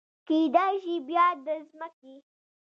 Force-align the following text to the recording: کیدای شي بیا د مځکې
کیدای 0.27 0.75
شي 0.83 0.95
بیا 1.07 1.27
د 1.45 1.47
مځکې 1.79 2.15